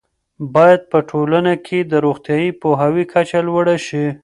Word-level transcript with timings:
باید 0.55 0.81
په 0.91 0.99
ټولنه 1.09 1.53
کې 1.65 1.79
د 1.91 1.93
روغتیايي 2.05 2.51
پوهاوي 2.61 3.05
کچه 3.13 3.39
لوړه 3.47 3.75
شي. 3.85 4.05